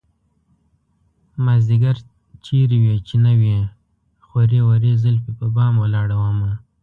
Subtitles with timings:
[1.45, 1.95] مازديگر
[2.45, 3.57] چېرته وې چې نه وې
[4.25, 6.51] خورې ورې زلفې په بام ولاړه ومه